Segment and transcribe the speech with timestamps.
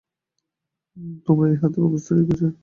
[1.25, 2.41] তোমরা ইহাতে অভ্যস্ত হইয়া গিয়াছ।